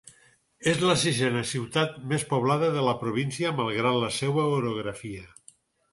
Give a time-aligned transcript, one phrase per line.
[0.71, 5.29] És la sisena ciutat més poblada de la província malgrat la seua orografia.